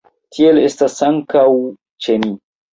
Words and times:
Tiel 0.37 0.61
estas 0.61 0.97
ankaŭ 1.09 1.45
ĉe 2.07 2.19
ni. 2.27 2.37